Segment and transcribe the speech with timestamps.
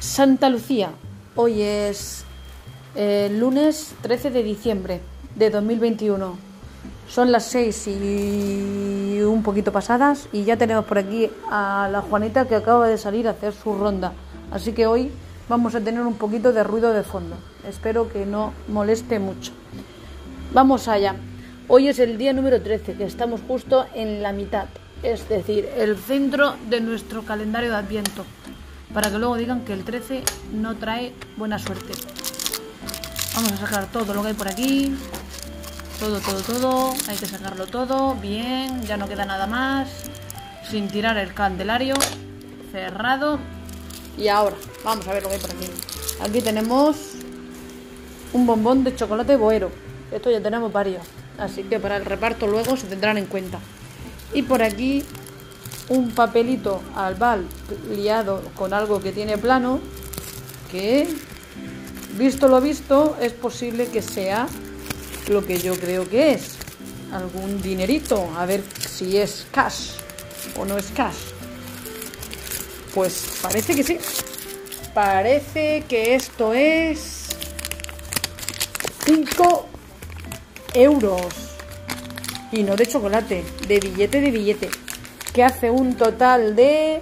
[0.00, 0.92] Santa Lucía.
[1.36, 2.24] Hoy es
[2.94, 5.02] el lunes 13 de diciembre
[5.36, 6.38] de 2021.
[7.06, 12.48] Son las 6 y un poquito pasadas y ya tenemos por aquí a la Juanita
[12.48, 14.14] que acaba de salir a hacer su ronda.
[14.50, 15.10] Así que hoy
[15.50, 17.36] vamos a tener un poquito de ruido de fondo.
[17.68, 19.52] Espero que no moleste mucho.
[20.54, 21.14] Vamos allá.
[21.68, 24.64] Hoy es el día número 13, que estamos justo en la mitad,
[25.02, 28.24] es decir, el centro de nuestro calendario de Adviento,
[28.92, 30.22] para que luego digan que el 13
[30.52, 31.92] no trae buena suerte.
[33.34, 34.96] Vamos a sacar todo lo que hay por aquí.
[35.98, 36.94] Todo, todo, todo.
[37.08, 38.14] Hay que sacarlo todo.
[38.16, 39.88] Bien, ya no queda nada más.
[40.68, 41.94] Sin tirar el candelario.
[42.72, 43.38] Cerrado.
[44.18, 45.66] Y ahora, vamos a ver lo que hay por aquí.
[46.20, 46.96] Aquí tenemos
[48.32, 49.70] un bombón de chocolate boero.
[50.10, 51.02] Esto ya tenemos varios.
[51.38, 53.60] Así que para el reparto luego se tendrán en cuenta.
[54.34, 55.04] Y por aquí
[55.90, 57.46] un papelito albal
[57.94, 59.80] liado con algo que tiene plano.
[60.70, 61.06] Que,
[62.16, 64.46] visto lo visto, es posible que sea
[65.28, 66.56] lo que yo creo que es.
[67.12, 68.30] Algún dinerito.
[68.38, 69.90] A ver si es cash
[70.56, 71.16] o no es cash.
[72.94, 73.98] Pues parece que sí.
[74.94, 77.26] Parece que esto es
[79.04, 79.66] 5
[80.74, 81.24] euros.
[82.52, 84.70] Y no de chocolate, de billete de billete.
[85.32, 87.00] Que hace un total de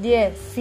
[0.00, 0.58] 10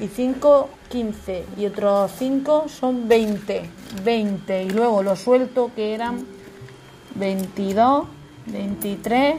[0.00, 1.44] y 5, 15.
[1.58, 3.70] Y otros 5 son 20.
[4.04, 4.62] 20.
[4.64, 6.26] Y luego lo suelto que eran
[7.14, 8.06] 22,
[8.46, 9.36] 23,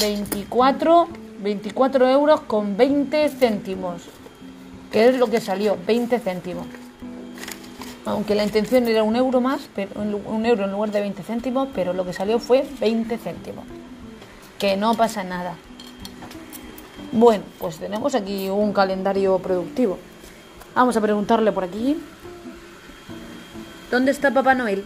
[0.00, 1.08] 24,
[1.42, 4.02] 24 euros con 20 céntimos.
[4.90, 6.66] Que es lo que salió, 20 céntimos
[8.04, 11.68] aunque la intención era un euro más, pero un euro en lugar de 20 céntimos,
[11.74, 13.64] pero lo que salió fue 20 céntimos.
[14.62, 15.56] Que no pasa nada.
[17.10, 19.98] Bueno, pues tenemos aquí un calendario productivo.
[20.72, 21.96] Vamos a preguntarle por aquí.
[23.90, 24.84] ¿Dónde está Papá Noel?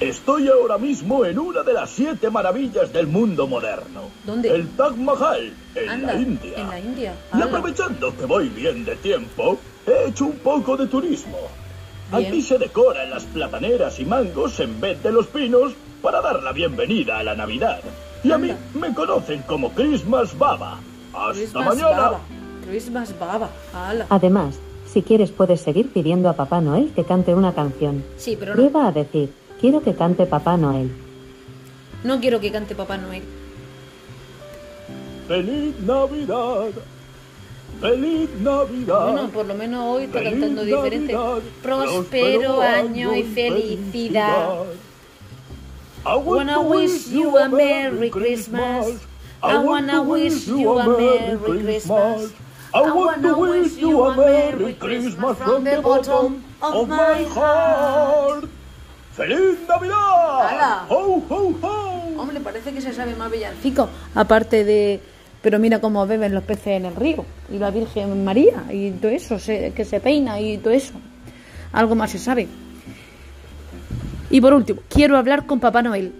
[0.00, 4.04] Estoy ahora mismo en una de las siete maravillas del mundo moderno.
[4.24, 4.48] ¿Dónde?
[4.48, 6.56] El Taj Mahal, en la India.
[6.56, 7.14] En la India.
[7.36, 11.36] Y aprovechando que voy bien de tiempo, he hecho un poco de turismo.
[12.12, 16.52] Aquí se decoran las plataneras y mangos en vez de los pinos para dar la
[16.52, 17.80] bienvenida a la Navidad.
[18.22, 20.78] Y a mí me conocen como Christmas Baba.
[21.14, 21.90] Hasta mañana.
[21.90, 22.20] Baba.
[22.68, 23.48] Christmas Baba.
[24.10, 24.58] Además,
[24.92, 28.04] si quieres puedes seguir pidiendo a Papá Noel que cante una canción.
[28.18, 28.56] Sí, pero no.
[28.56, 30.92] Prueba a decir, quiero que cante Papá Noel.
[32.04, 33.22] No quiero que cante Papá Noel.
[35.28, 36.72] Feliz Navidad.
[37.80, 39.12] Feliz Navidad.
[39.12, 41.16] Bueno, por lo menos hoy está cantando diferente.
[41.62, 44.64] Próspero año y felicidad.
[46.04, 49.00] I wanna wish you a Merry Christmas.
[49.42, 52.32] I wanna wish you a Merry Christmas.
[52.74, 58.48] I want to wish you a Merry Christmas from the bottom of my heart.
[59.14, 60.48] ¡Feliz Navidad!
[60.48, 60.86] ¡Hala!
[60.88, 62.18] ¡Ho, ho, ho!
[62.18, 63.90] Hombre, parece que se sabe más villancico.
[64.14, 65.02] Aparte de.
[65.42, 67.24] Pero mira cómo beben los peces en el río.
[67.52, 68.64] Y la Virgen María.
[68.72, 69.38] Y todo eso.
[69.38, 70.92] se- que se peina y todo eso.
[71.72, 72.46] Algo más se sabe.
[74.30, 76.12] Y por último, quiero hablar con Papá Noel.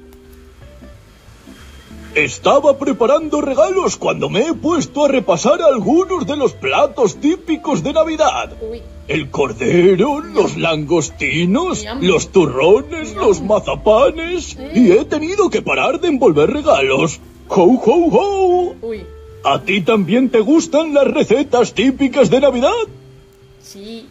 [2.14, 7.94] Estaba preparando regalos cuando me he puesto a repasar algunos de los platos típicos de
[7.94, 8.52] Navidad.
[8.60, 8.82] Uy.
[9.08, 14.58] El cordero, los langostinos, los turrones, los mazapanes.
[14.74, 17.18] Y he tenido que parar de envolver regalos.
[17.54, 18.74] ¡Ho, ho, ho!
[18.82, 19.04] Uy.
[19.44, 22.70] ¿A ti también te gustan las recetas típicas de Navidad?
[23.60, 24.06] Sí.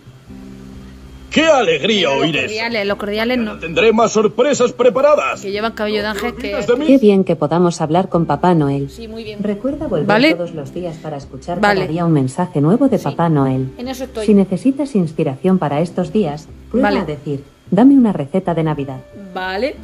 [1.32, 2.46] ¡Qué alegría oír eso!
[2.48, 3.58] cordiales, los cordiales no.
[3.58, 5.40] Tendré más sorpresas preparadas.
[5.42, 6.48] Que llevan cabello de ángel que.
[6.56, 6.86] ¿Opinas de mí?
[6.88, 8.90] Qué bien que podamos hablar con Papá Noel.
[8.90, 9.42] Sí, muy bien.
[9.42, 10.34] Recuerda volver ¿Vale?
[10.36, 11.82] todos los días para escuchar Vale.
[11.82, 13.06] cada día un mensaje nuevo de Sí.
[13.06, 13.72] Papá Noel.
[13.78, 14.26] En eso estoy.
[14.26, 17.00] Si necesitas inspiración para estos días, prueba Vale.
[17.00, 19.00] a decir, dame una receta de Navidad.
[19.34, 19.78] Vale,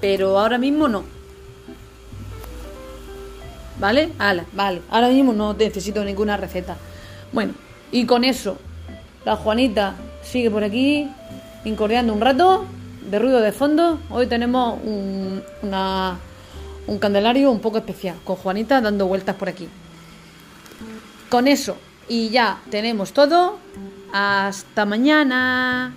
[0.00, 1.02] pero ahora mismo no.
[3.78, 4.12] ¿Vale?
[4.18, 4.82] Ala, vale.
[4.90, 6.76] Ahora mismo no necesito ninguna receta.
[7.32, 7.54] Bueno,
[7.90, 8.56] y con eso,
[9.24, 11.08] la Juanita sigue por aquí,
[11.64, 12.66] incordiando un rato,
[13.10, 13.98] de ruido de fondo.
[14.10, 16.16] Hoy tenemos un, una-
[16.86, 19.68] un candelario un poco especial, con Juanita dando vueltas por aquí.
[21.28, 21.76] Con eso,
[22.08, 23.58] y ya tenemos todo.
[24.12, 25.94] Hasta mañana.